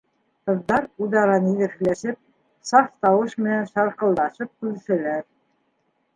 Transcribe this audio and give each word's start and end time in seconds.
Ҡыҙҙар, 0.49 0.85
үҙ-ара 1.07 1.35
ниҙер 1.43 1.71
һөйләшеп, 1.75 2.17
саф 2.71 2.89
тауыш 3.07 3.37
менән 3.43 3.71
шарҡылдашып 3.75 4.53
көлөшәләр. 4.57 5.23